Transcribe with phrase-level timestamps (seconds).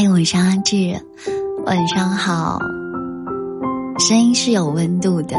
[0.00, 0.76] 嗨，我是阿志，
[1.66, 2.60] 晚上好。
[3.98, 5.36] 声音是有温度的，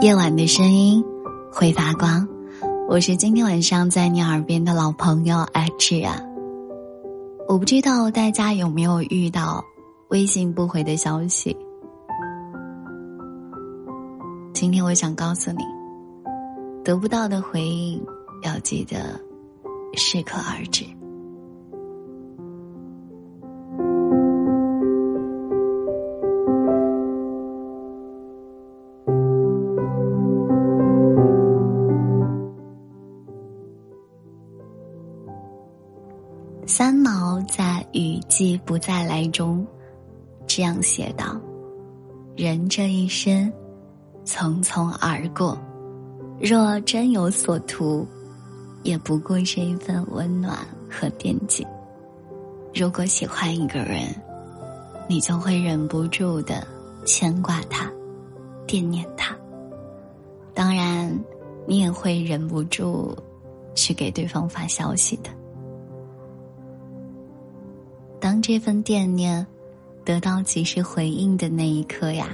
[0.00, 1.04] 夜晚的声音
[1.52, 2.26] 会发光。
[2.88, 6.18] 我是今天晚上在你耳边的老朋友阿志啊。
[7.46, 9.62] 我不知道大家有没有遇到
[10.08, 11.54] 微信不回的消息。
[14.54, 15.62] 今天我想告诉你，
[16.82, 18.02] 得不到的回应
[18.44, 19.20] 要记得
[19.92, 20.86] 适可而止。
[38.74, 39.64] 不再来》中
[40.48, 41.40] 这样写道
[42.36, 43.52] ：“人这一生，
[44.26, 45.56] 匆匆而过，
[46.40, 48.04] 若真有所图，
[48.82, 50.58] 也不过是一份温暖
[50.90, 51.64] 和惦记。
[52.74, 54.12] 如果喜欢一个人，
[55.08, 56.66] 你就会忍不住的
[57.06, 57.88] 牵挂他，
[58.66, 59.36] 惦念他。
[60.52, 61.16] 当然，
[61.64, 63.16] 你也会忍不住
[63.76, 65.30] 去给对方发消息的。”
[68.24, 69.46] 当这份惦念
[70.02, 72.30] 得到及时回应的那一刻呀，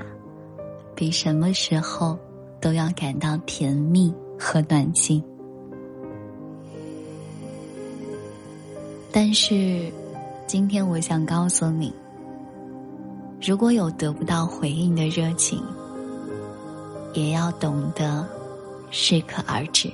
[0.94, 2.16] 比什么时候
[2.60, 5.20] 都要感到甜蜜和暖心。
[9.10, 9.92] 但是，
[10.46, 11.92] 今天我想告诉你，
[13.42, 15.60] 如果有得不到回应的热情，
[17.14, 18.24] 也要懂得
[18.92, 19.90] 适可而止。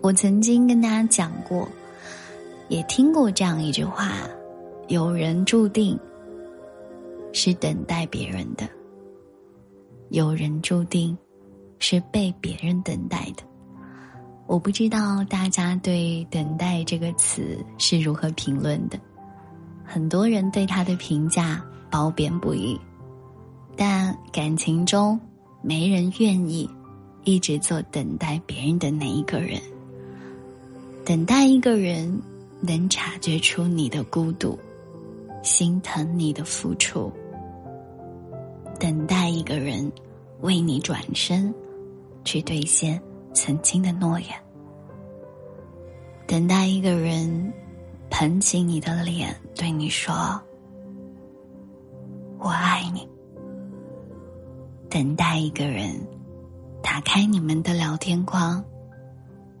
[0.00, 1.68] 我曾经跟大家讲过。
[2.72, 4.14] 也听过这样一句话：
[4.88, 5.98] 有人注定
[7.30, 8.66] 是等待别人的，
[10.08, 11.14] 有人注定
[11.78, 13.42] 是被别人等待的。
[14.46, 18.98] 我不知道大家对“等待”这个词是如何评论的。
[19.84, 22.80] 很多人对他的评价褒贬不一，
[23.76, 25.20] 但感情中
[25.60, 26.66] 没人愿意
[27.24, 29.60] 一直做等待别人的那一个人。
[31.04, 32.18] 等待一个人。
[32.64, 34.56] 能察觉出你的孤独，
[35.42, 37.12] 心疼你的付出，
[38.78, 39.90] 等待一个人
[40.42, 41.52] 为你转身，
[42.24, 43.02] 去兑现
[43.34, 44.28] 曾经的诺言，
[46.24, 47.52] 等待一个人
[48.08, 50.40] 捧起你的脸对你说
[52.38, 53.08] “我爱你”，
[54.88, 56.00] 等待一个人
[56.80, 58.64] 打开你们的聊天框，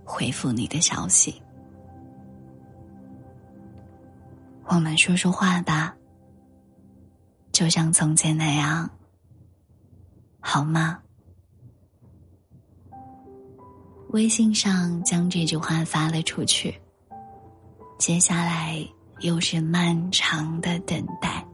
[0.04, 1.42] 回复你的消息。
[4.74, 5.94] 我们说说话吧，
[7.52, 8.88] 就像从前那样，
[10.40, 10.98] 好吗？
[14.12, 16.74] 微信上将这句话发了出去，
[17.98, 18.82] 接下来
[19.20, 21.46] 又是漫长的等待，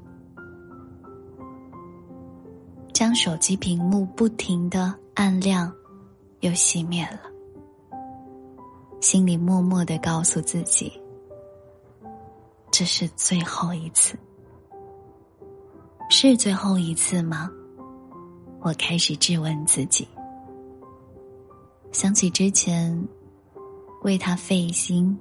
[2.93, 5.75] 将手机屏幕不停的暗亮
[6.39, 7.23] 又熄灭了，
[9.01, 10.93] 心里默默的告诉自己。
[12.79, 14.17] 这是最后一次，
[16.09, 17.51] 是最后一次吗？
[18.61, 20.07] 我开始质问自己。
[21.91, 22.97] 想起之前
[24.03, 25.19] 为他费心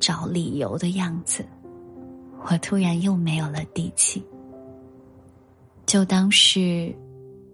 [0.00, 1.44] 找理由的样子，
[2.46, 4.24] 我突然又没有了底气。
[5.84, 6.90] 就当是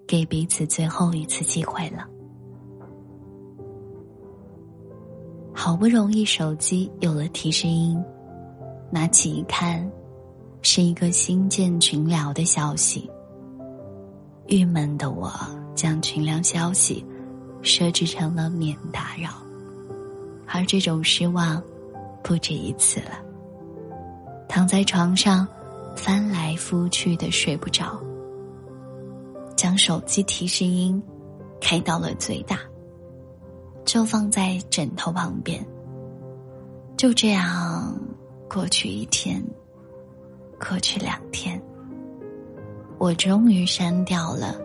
[0.06, 2.06] 给彼此最后一次机会了。
[5.52, 8.00] 好不容易手机有了提示音。
[8.90, 9.90] 拿起一看，
[10.62, 13.10] 是一个新建群聊的消息。
[14.46, 15.30] 郁闷的我
[15.74, 17.04] 将群聊消息
[17.60, 19.30] 设置成了免打扰，
[20.46, 21.62] 而这种失望
[22.22, 23.20] 不止一次了。
[24.48, 25.46] 躺在床上，
[25.94, 28.00] 翻来覆去的睡不着，
[29.54, 31.00] 将手机提示音
[31.60, 32.58] 开到了最大，
[33.84, 35.62] 就放在枕头旁边。
[36.96, 37.94] 就这样。
[38.48, 39.42] 过去一天，
[40.58, 41.60] 过去两天，
[42.98, 44.56] 我终于删掉了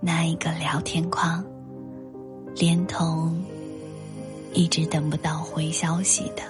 [0.00, 1.44] 那一个聊天框，
[2.56, 3.40] 连同
[4.52, 6.42] 一直等不到回消息的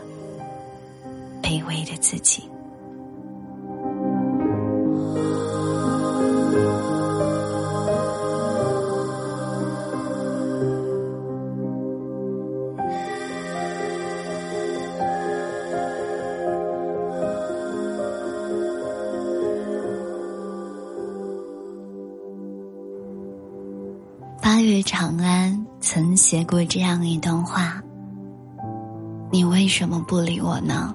[1.43, 2.43] 卑微的自己。
[26.31, 27.83] 写过这样一段话
[29.33, 30.95] ：“你为什么不理我呢？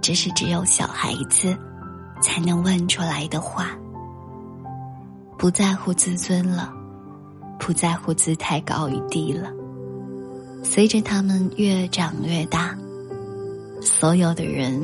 [0.00, 1.54] 这是只有小孩子
[2.18, 3.76] 才能问出来的话。
[5.36, 6.72] 不在乎自尊了，
[7.58, 9.50] 不在乎姿态高与低了。
[10.62, 12.74] 随着他们越长越大，
[13.82, 14.82] 所有的人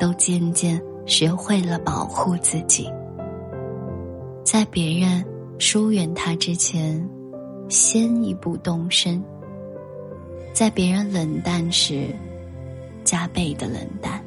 [0.00, 2.90] 都渐渐学会了保护自己，
[4.44, 5.24] 在别人
[5.60, 7.08] 疏远他之前，
[7.68, 9.22] 先一步动身；
[10.52, 12.14] 在别人冷淡时，
[13.04, 14.20] 加倍的冷淡；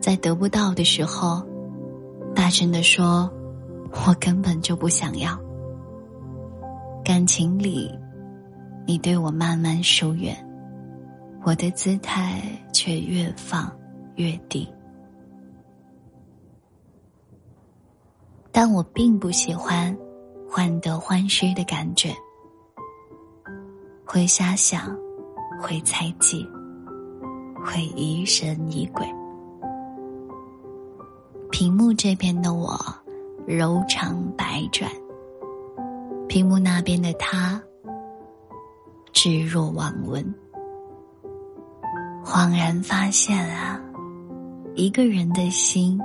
[0.00, 1.42] 在得不到的时候，
[2.34, 3.30] 大声的说
[4.06, 5.38] ：“我根本就不想要。”
[7.04, 7.90] 感情里。
[8.86, 10.34] 你对我慢慢疏远，
[11.44, 12.42] 我的姿态
[12.72, 13.70] 却越放
[14.16, 14.68] 越低。
[18.50, 19.96] 但我并不喜欢
[20.50, 22.12] 患得患失的感觉，
[24.04, 24.98] 会瞎想，
[25.62, 26.44] 会猜忌，
[27.64, 29.06] 会疑神疑鬼。
[31.52, 32.76] 屏幕这边的我
[33.46, 34.90] 柔肠百转，
[36.26, 37.62] 屏幕那边的他。
[39.12, 40.34] 置若罔闻，
[42.24, 43.80] 恍然发现啊，
[44.74, 46.00] 一个人的心，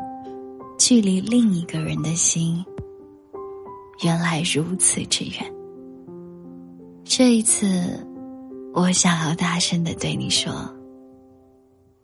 [0.77, 2.63] 距离另一个人的心，
[4.03, 5.53] 原来如此之远。
[7.03, 8.05] 这一次，
[8.73, 10.51] 我想要大声的对你说：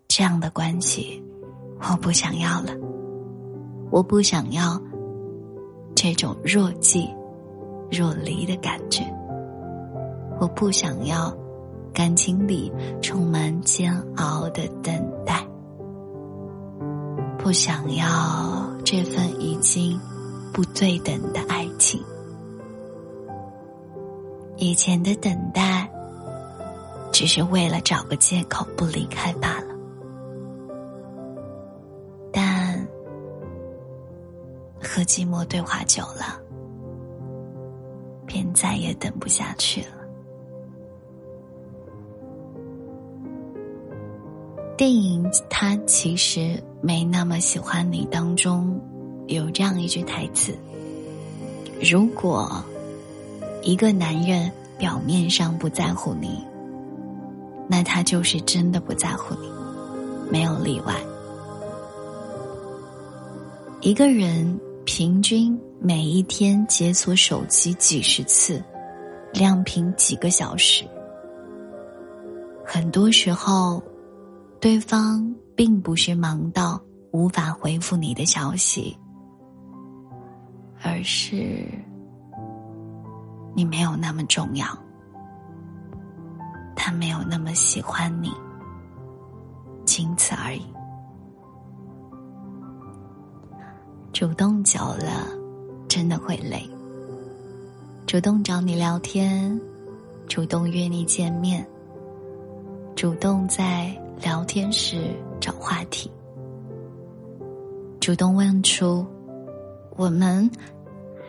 [0.07, 1.21] 这样的关系，
[1.79, 2.73] 我不想要了。
[3.89, 4.81] 我不想要
[5.95, 7.09] 这种若即
[7.91, 9.03] 若离的感觉。
[10.39, 11.35] 我不想要
[11.93, 12.71] 感情里
[13.01, 14.93] 充满煎熬的等
[15.25, 15.45] 待，
[17.37, 19.99] 不想要这份已经
[20.53, 21.99] 不对等的爱情。
[24.57, 25.89] 以前的等待，
[27.11, 29.75] 只是为了找个借口不离开罢了。
[32.31, 32.87] 但
[34.79, 36.39] 和寂寞对话久了，
[38.27, 39.97] 便再也等不下去了。
[44.77, 48.79] 电影《他其实没那么喜欢你》当中，
[49.27, 50.57] 有这样一句台词
[51.83, 52.63] ：“如果
[53.63, 56.43] 一个男人表面上不在乎你，
[57.67, 59.49] 那他就是真的不在乎你，
[60.29, 60.95] 没有例外。
[63.81, 68.63] 一个人平均每一天解锁手机几十次，
[69.33, 70.85] 亮屏几个小时，
[72.65, 73.81] 很多时候。”
[74.61, 76.79] 对方并不是忙到
[77.09, 78.95] 无法回复你的消息，
[80.83, 81.63] 而是
[83.53, 84.65] 你没有那么重要，
[86.75, 88.31] 他没有那么喜欢你，
[89.85, 90.65] 仅此而已。
[94.11, 95.27] 主动久了，
[95.87, 96.69] 真的会累。
[98.05, 99.59] 主动找你聊天，
[100.27, 101.65] 主动约你见面，
[102.95, 103.95] 主动在。
[104.21, 106.11] 聊天时找话题，
[107.99, 109.03] 主动问出
[109.95, 110.49] ：“我们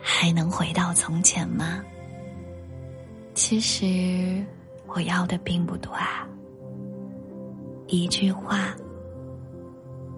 [0.01, 1.83] 还能回到从前吗？”
[3.35, 4.45] 其实
[4.87, 6.27] 我要的并不多啊，
[7.87, 8.75] 一句话，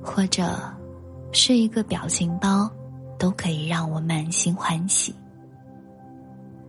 [0.03, 0.57] 或者
[1.31, 2.69] 是一个表情包，
[3.17, 5.15] 都可以让我满心欢喜。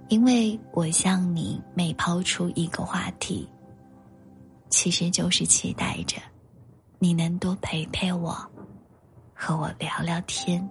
[0.09, 3.49] 因为我向你每抛出一个话题。
[4.68, 6.16] 其实就是期待着，
[6.99, 8.37] 你能多陪陪我，
[9.33, 10.68] 和我聊聊天。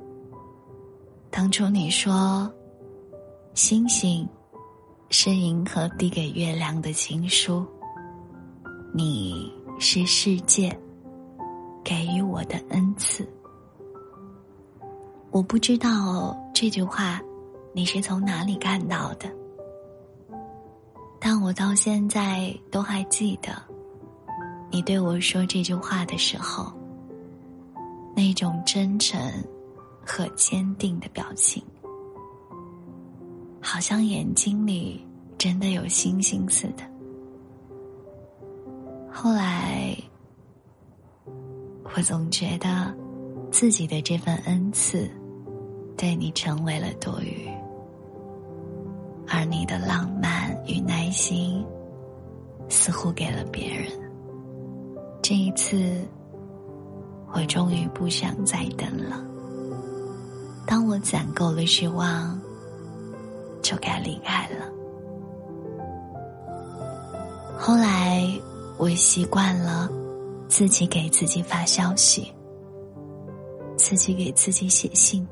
[1.36, 2.50] 当初你说，
[3.56, 4.25] 星星
[5.10, 7.65] 是银河递给月亮的情书，
[8.94, 10.74] 你是世界
[11.84, 13.27] 给予我的恩赐。
[15.30, 17.20] 我不知道这句话
[17.74, 19.30] 你是从哪里看到的，
[21.20, 23.51] 但我到现在都还记得。
[24.72, 26.72] 你对我说这句话的时候，
[28.15, 29.20] 那种真诚
[30.05, 31.63] 和坚定的表情，
[33.59, 35.03] 好像眼睛里
[35.38, 36.83] 真的有星星似的。
[39.12, 39.97] 后来，
[41.95, 42.95] 我总觉得
[43.50, 45.09] 自己的这份恩赐，
[45.97, 47.50] 对你成为了多余，
[49.27, 51.65] 而你的浪漫与耐心，
[52.69, 53.89] 似乎给了别人。
[55.21, 56.05] 这一次，
[57.33, 59.25] 我终于不想再等了。
[60.65, 62.39] 当我攒够了失望，
[63.62, 64.65] 就该离开了。
[67.57, 68.27] 后来，
[68.77, 69.89] 我习惯了
[70.48, 72.31] 自己给自己发消息，
[73.77, 75.27] 自己给自己写信，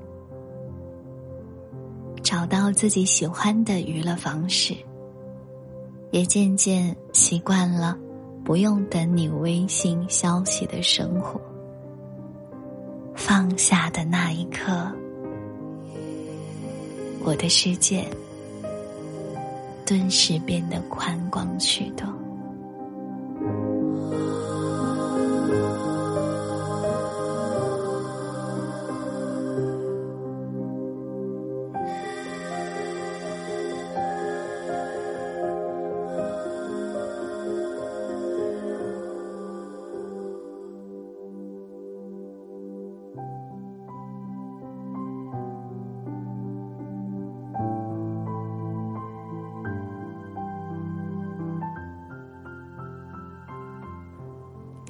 [2.24, 4.76] 找到自己喜欢的娱乐方式，
[6.12, 7.98] 也渐渐习惯了
[8.44, 11.40] 不用等你微信消息的生活。
[13.16, 14.92] 放下的那一刻，
[17.24, 18.06] 我的世界
[19.86, 22.23] 顿时变得宽广许多。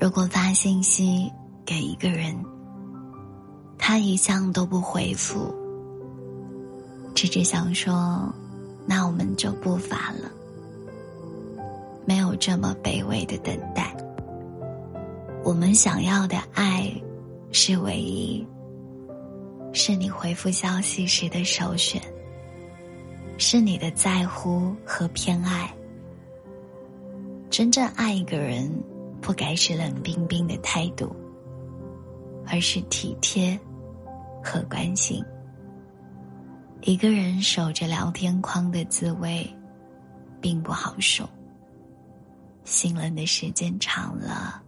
[0.03, 1.31] 如果发信息
[1.65, 2.35] 给一个人，
[3.77, 5.55] 他一向都不回复，
[7.15, 8.29] 只是想说，
[8.85, 10.29] 那我们就不发了，
[12.03, 13.95] 没有这么卑微的等待。
[15.41, 16.93] 我们想要的爱，
[17.53, 18.45] 是唯一，
[19.71, 22.01] 是你回复消息时的首选，
[23.37, 25.73] 是你的在乎和偏爱。
[27.49, 28.69] 真正爱一个人。
[29.23, 31.15] 不该是冷冰冰的态度，
[32.45, 33.57] 而是体贴
[34.43, 35.23] 和关心。
[36.81, 39.49] 一个人守着聊天框的滋味，
[40.41, 41.27] 并不好受。
[42.65, 44.61] 心冷的时间长了，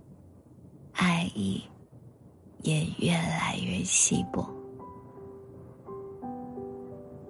[0.94, 1.62] 爱意
[2.62, 4.50] 也越来越稀薄。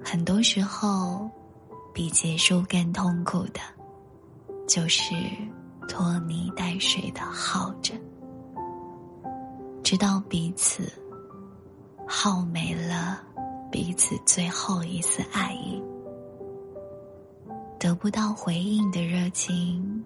[0.04, 1.28] 很多时候，
[1.92, 3.60] 比结束更痛苦的，
[4.68, 5.16] 就是。
[5.88, 7.94] 拖泥带水的耗着，
[9.84, 10.92] 直到彼此
[12.08, 13.22] 耗没了
[13.72, 15.82] 彼此最后一丝爱意，
[17.80, 20.04] 得不到回应的热情，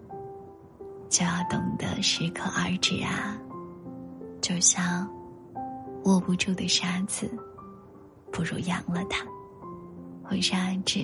[1.10, 3.38] 就要懂得适可而止啊！
[4.42, 5.08] 就像
[6.06, 7.30] 握不住的沙子，
[8.32, 9.26] 不如扬了它。
[10.30, 11.04] 我是安志，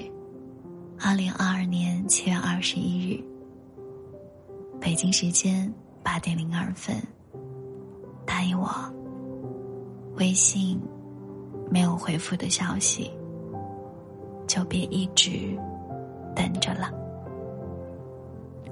[0.99, 2.94] 二零二二年七月二十一。
[4.85, 5.73] 北京时间
[6.03, 6.95] 八点零二分，
[8.23, 8.69] 答应我。
[10.17, 10.79] 微信
[11.71, 13.09] 没有回复的消息，
[14.45, 15.57] 就别一直
[16.35, 16.91] 等着了。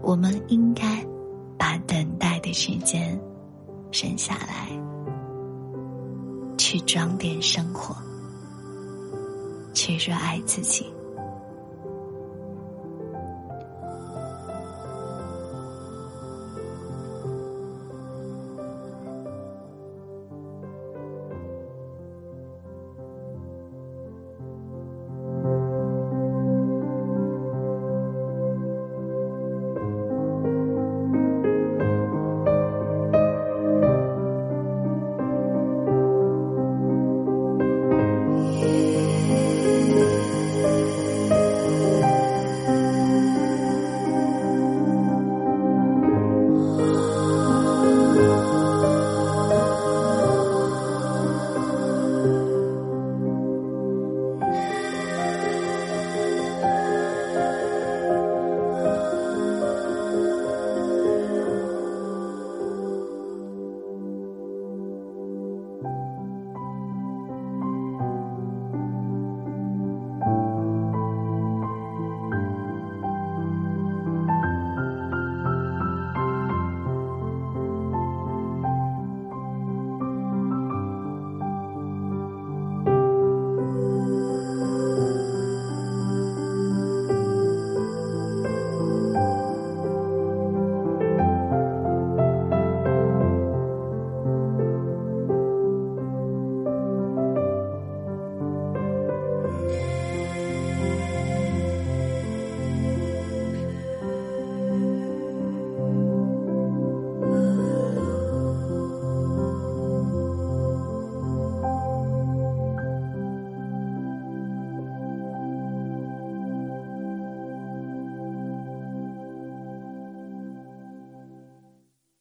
[0.03, 1.03] 我们应该
[1.57, 3.19] 把等待的时间
[3.91, 4.69] 省下来，
[6.59, 7.95] 去装点生活，
[9.73, 10.85] 去热爱自己。